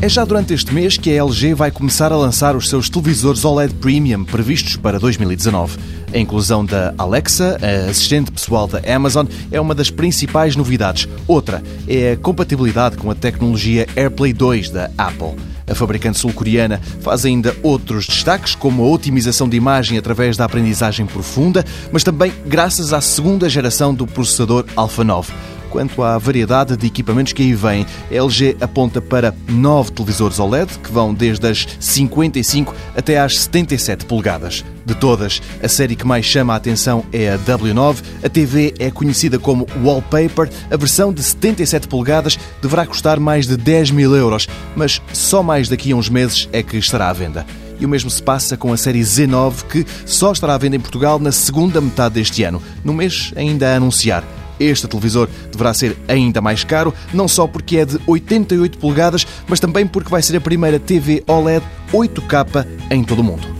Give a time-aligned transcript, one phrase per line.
[0.00, 3.44] É já durante este mês que a LG vai começar a lançar os seus televisores
[3.44, 5.76] OLED Premium previstos para 2019.
[6.14, 11.08] A inclusão da Alexa, a assistente pessoal da Amazon, é uma das principais novidades.
[11.26, 15.34] Outra é a compatibilidade com a tecnologia AirPlay 2 da Apple.
[15.66, 21.06] A fabricante sul-coreana faz ainda outros destaques, como a otimização de imagem através da aprendizagem
[21.06, 25.32] profunda, mas também graças à segunda geração do processador Alpha 9.
[25.70, 30.78] Quanto à variedade de equipamentos que aí vêm, a LG aponta para nove televisores OLED,
[30.78, 34.64] que vão desde as 55 até às 77 polegadas.
[34.84, 38.02] De todas, a série que mais chama a atenção é a W9.
[38.24, 40.48] A TV é conhecida como Wallpaper.
[40.70, 45.68] A versão de 77 polegadas deverá custar mais de 10 mil euros, mas só mais
[45.68, 47.44] daqui a uns meses é que estará à venda.
[47.78, 50.80] E o mesmo se passa com a série Z9, que só estará à venda em
[50.80, 54.24] Portugal na segunda metade deste ano, no mês ainda a anunciar.
[54.58, 59.60] Este televisor deverá ser ainda mais caro, não só porque é de 88 polegadas, mas
[59.60, 63.57] também porque vai ser a primeira TV OLED 8K em todo o mundo.